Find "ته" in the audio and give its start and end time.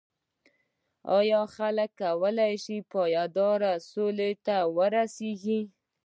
4.45-4.57